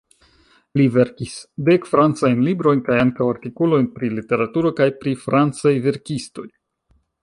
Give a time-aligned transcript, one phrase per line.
[0.79, 1.35] Li verkis
[1.67, 6.53] dek francajn librojn kaj ankaŭ artikolojn pri literaturo kaj pri francaj verkistoj.